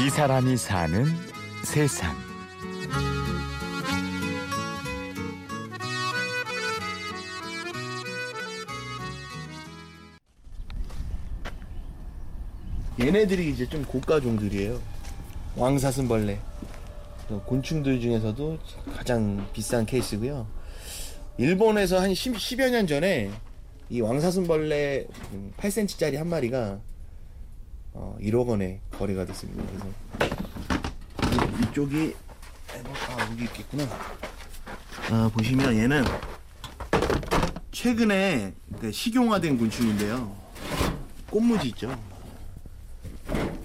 [0.00, 1.06] 이 사람이 사는
[1.62, 2.12] 세상.
[13.00, 14.80] 얘네들이 이제 좀 고가 종들이에요.
[15.56, 16.40] 왕사슴벌레.
[17.46, 18.58] 곤충들 중에서도
[18.96, 20.48] 가장 비싼 케이스고요.
[21.38, 23.30] 일본에서 한 10, 10여 년 전에
[23.90, 25.06] 이 왕사슴벌레
[25.56, 26.80] 8cm짜리 한 마리가
[27.94, 29.62] 어, 1억 원에 거래가 됐습니다.
[29.68, 29.86] 그래서
[31.60, 32.14] 이- 이쪽이
[33.08, 33.84] 아 여기 있겠구나.
[35.10, 36.04] 아 보시면 얘는
[37.70, 40.34] 최근에 그 식용화된 곤충인데요.
[41.30, 41.88] 꽃무지 있죠.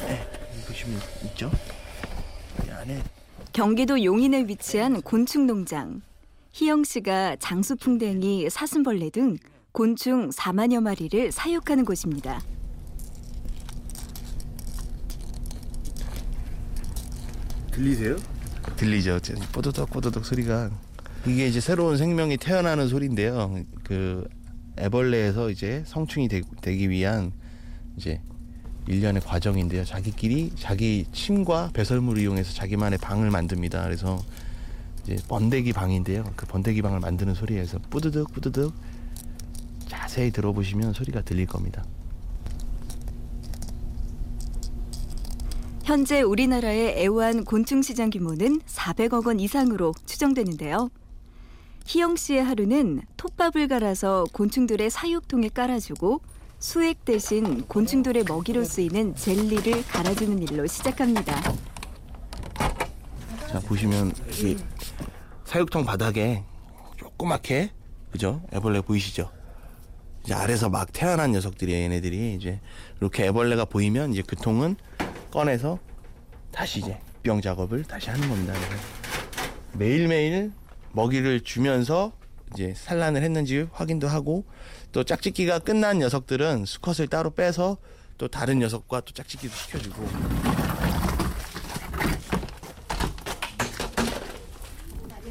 [0.00, 0.26] 네,
[0.66, 1.50] 보시면 있죠.
[2.66, 3.02] 이 안에
[3.52, 6.02] 경기도 용인에 위치한 곤충 농장.
[6.52, 9.36] 희영 씨가 장수풍뎅이, 사슴벌레 등
[9.72, 12.40] 곤충 4만여 마리를 사육하는 곳입니다.
[17.74, 18.16] 들리세요?
[18.76, 19.18] 들리죠.
[19.52, 20.70] 뽀드덕 뽀드덕 소리가
[21.26, 23.64] 이게 이제 새로운 생명이 태어나는 소리인데요.
[23.82, 24.28] 그
[24.78, 26.40] 애벌레에서 이제 성충이 되,
[26.76, 27.32] 기 위한
[27.96, 28.20] 이제
[28.86, 29.84] 일련의 과정인데요.
[29.84, 33.82] 자기끼리 자기 침과 배설물을 이용해서 자기만의 방을 만듭니다.
[33.82, 34.22] 그래서
[35.02, 36.24] 이제 번데기 방인데요.
[36.36, 38.72] 그 번데기 방을 만드는 소리에서 뿌드득 뿌드득
[39.88, 41.84] 자세히 들어보시면 소리가 들릴 겁니다.
[45.84, 50.88] 현재 우리나라의 애완 곤충 시장 규모는 400억 원 이상으로 추정되는데요.
[51.84, 56.22] 희영 씨의 하루는 톱밥을 갈아서 곤충들의 사육통에 깔아주고
[56.58, 61.52] 수액 대신 곤충들의 먹이로 쓰이는 젤리를 갈아주는 일로 시작합니다.
[63.50, 64.12] 자 보시면
[64.42, 64.56] 이
[65.44, 66.44] 사육통 바닥에
[66.96, 67.72] 조그맣게
[68.10, 69.30] 그죠 애벌레 보이시죠?
[70.24, 72.60] 이제 아래서 막 태어난 녀석들이에요 얘네들이 이제
[73.00, 74.76] 이렇게 애벌레가 보이면 이제 그 통은
[75.38, 75.80] 꺼내서
[76.52, 78.54] 다시 이제 병 작업을 다시 하는 겁니다.
[79.72, 80.52] 매일매일
[80.92, 82.12] 먹이를 주면서
[82.52, 84.44] 이제 산란을 했는지 확인도 하고
[84.92, 87.78] 또 짝짓기가 끝난 녀석들은 수컷을 따로 빼서
[88.16, 90.06] 또 다른 녀석과 또 짝짓기도 시켜주고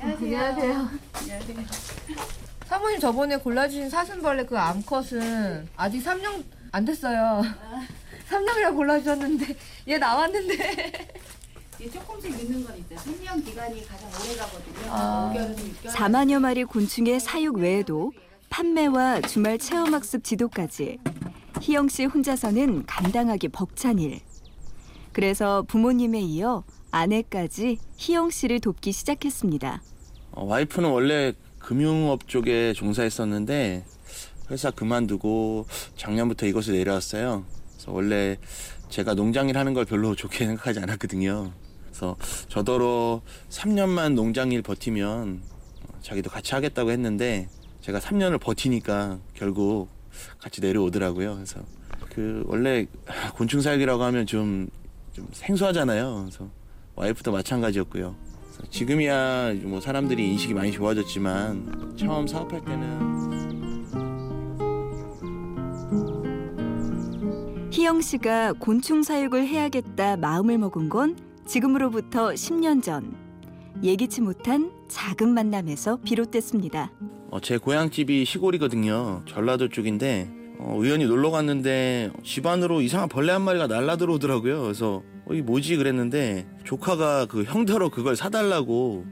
[0.02, 0.90] 안녕하세요.
[2.66, 6.44] 사모님 저번에 골라주신 사슴벌레 그 암컷은 아직 3년
[6.74, 7.42] 안 됐어요.
[8.34, 9.56] 3년이라 골라주셨는데
[9.90, 10.92] 얘 나왔는데
[11.80, 13.00] 이게 조금씩 늦는 건 있어요.
[13.00, 14.88] 생명 기간이 가장 오래 가거든요.
[14.90, 15.34] 아.
[15.36, 15.90] 5개월에서 6개월.
[15.92, 18.12] 4만여 마리 곤충의 사육 외에도
[18.50, 21.00] 판매와 주말 체험학습 지도까지
[21.62, 24.20] 희영 씨 혼자서는 감당하기 벅찬 일.
[25.12, 29.82] 그래서 부모님에 이어 아내까지 희영 씨를 돕기 시작했습니다.
[30.32, 33.86] 어, 와이프는 원래 금융업 쪽에 종사했었는데
[34.52, 35.66] 회사 그만두고
[35.96, 37.46] 작년부터 이곳에 내려왔어요.
[37.84, 38.38] 그래서 원래
[38.90, 41.52] 제가 농장일 하는 걸 별로 좋게 생각하지 않았거든요.
[41.86, 42.16] 그래서
[42.48, 45.42] 저더러 3년만 농장일 버티면
[45.90, 47.50] 어, 자기도 같이 하겠다고 했는데
[47.82, 49.90] 제가 3년을 버티니까 결국
[50.40, 51.36] 같이 내려오더라고요.
[51.36, 51.60] 그래서
[52.10, 52.88] 그 원래
[53.36, 54.70] 곤충 살기라고 하면 좀,
[55.12, 56.28] 좀 생소하잖아요.
[56.30, 56.50] 그래서
[56.96, 58.16] 와이프도 마찬가지였고요.
[58.70, 63.33] 지금이야 뭐 사람들이 인식이 많이 좋아졌지만 처음 사업할 때는
[67.74, 71.18] 희영 씨가 곤충 사육을 해야겠다 마음을 먹은 건
[71.48, 73.16] 지금으로부터 10년 전.
[73.82, 76.92] 예기치 못한 작은 만남에서 비롯됐습니다.
[77.32, 79.24] 어, 제 고향집이 시골이거든요.
[79.26, 80.30] 전라도 쪽인데
[80.60, 84.62] 어, 우연히 놀러 갔는데 집 안으로 이상한 벌레 한 마리가 날라 들어오더라고요.
[84.62, 89.04] 그래서 어, 이게 뭐지 그랬는데 조카가 그 형더러 그걸 사달라고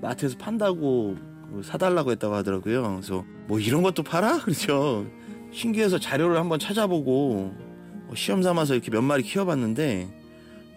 [0.00, 1.16] 마트에서 판다고
[1.52, 2.82] 그 사달라고 했다고 하더라고요.
[2.82, 4.38] 그래서 뭐 이런 것도 팔아?
[4.44, 5.04] 그렇죠.
[5.52, 7.65] 신기해서 자료를 한번 찾아보고 어,
[8.14, 10.08] 시험 삼아서 이렇게 몇 마리 키워봤는데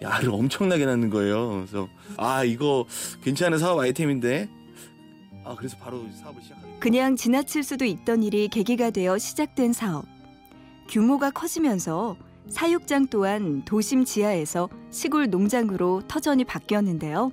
[0.04, 1.50] 알을 엄청나게 낳는 거예요.
[1.50, 2.86] 그래서 아 이거
[3.22, 4.48] 괜찮은 사업 아이템인데
[5.44, 6.78] 아 그래서 바로 사업을 시작하게.
[6.80, 10.04] 그냥 지나칠 수도 있던 일이 계기가 되어 시작된 사업.
[10.88, 12.16] 규모가 커지면서
[12.48, 17.30] 사육장 또한 도심 지하에서 시골 농장으로 터전이 바뀌었는데요.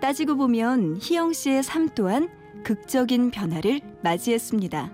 [0.00, 2.28] 따지고 보면 희영 씨의 삶 또한
[2.64, 4.90] 극적인 변화를 맞이했습니다.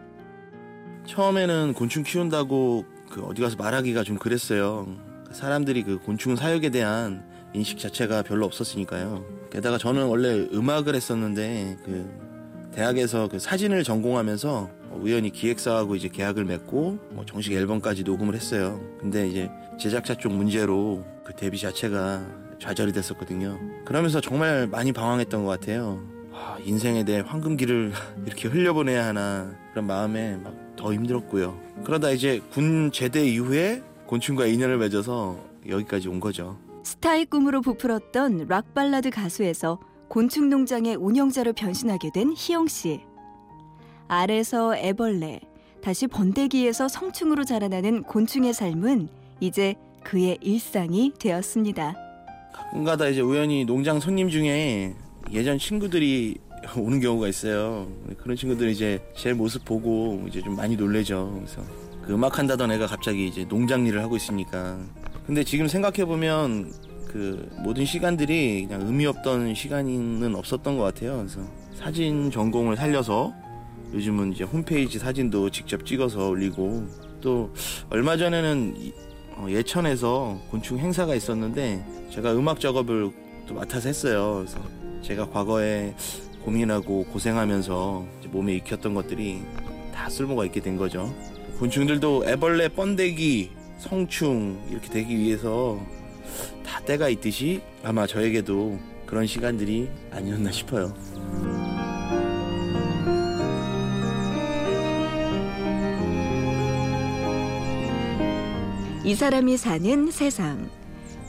[1.06, 4.86] 처음에는 곤충 키운다고 그 어디 가서 말하기가 좀 그랬어요.
[5.32, 7.22] 사람들이 그 곤충 사육에 대한
[7.52, 9.24] 인식 자체가 별로 없었으니까요.
[9.50, 12.08] 게다가 저는 원래 음악을 했었는데 그
[12.72, 14.70] 대학에서 그 사진을 전공하면서
[15.00, 18.80] 우연히 기획사하고 이제 계약을 맺고 뭐 정식 앨범까지 녹음을 했어요.
[19.00, 22.24] 근데 이제 제작자 쪽 문제로 그 데뷔 자체가
[22.60, 23.58] 좌절이 됐었거든요.
[23.84, 26.00] 그러면서 정말 많이 방황했던 것 같아요.
[26.32, 27.92] 아, 인생에 대해 황금기를
[28.26, 31.60] 이렇게 흘려보내야 하나 그런 마음에 막 더 힘들었고요.
[31.84, 35.38] 그러다 이제 군 제대 이후에 곤충과 인연을 맺어서
[35.68, 36.56] 여기까지 온 거죠.
[36.82, 39.78] 스타의 꿈으로 부풀었던 락 발라드 가수에서
[40.08, 43.00] 곤충 농장의 운영자로 변신하게 된 희영 씨.
[44.08, 45.40] 알에서 애벌레,
[45.82, 51.94] 다시 번데기에서 성충으로 자라나는 곤충의 삶은 이제 그의 일상이 되었습니다.
[52.54, 54.94] 가끔가다 이제 우연히 농장 손님 중에
[55.30, 56.38] 예전 친구들이
[56.76, 57.88] 오는 경우가 있어요.
[58.18, 61.32] 그런 친구들이 이제 제 모습 보고 이제 좀 많이 놀래죠.
[61.36, 61.62] 그래서
[62.02, 64.78] 그 음악 한다던 애가 갑자기 이제 농장 일을 하고 있으니까.
[65.26, 66.72] 근데 지금 생각해 보면
[67.06, 71.18] 그 모든 시간들이 그냥 의미 없던 시간은 없었던 것 같아요.
[71.18, 71.40] 그래서
[71.74, 73.32] 사진 전공을 살려서
[73.92, 76.86] 요즘은 이제 홈페이지 사진도 직접 찍어서 올리고
[77.20, 77.52] 또
[77.90, 78.92] 얼마 전에는 이-
[79.36, 83.10] 어, 예천에서 곤충 행사가 있었는데 제가 음악 작업을
[83.46, 84.44] 또 맡아서 했어요.
[84.44, 84.60] 그래서
[85.02, 85.94] 제가 과거에
[86.44, 89.42] 고민하고 고생하면서 몸에 익혔던 것들이
[89.94, 91.14] 다 쓸모가 있게 된 거죠.
[91.58, 95.78] 곤충들도 애벌레, 번데기, 성충 이렇게 되기 위해서
[96.64, 100.94] 다 때가 있듯이 아마 저에게도 그런 시간들이 아니었나 싶어요.
[109.04, 110.70] 이 사람이 사는 세상.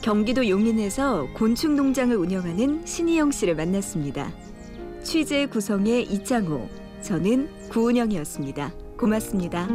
[0.02, 4.30] 경기도 용인에서 곤충 농장을 운영하는 신희영 씨를 만났습니다.
[5.02, 6.68] 취재 구성의 이창호,
[7.02, 8.72] 저는 구은영이었습니다.
[8.98, 9.66] 고맙습니다.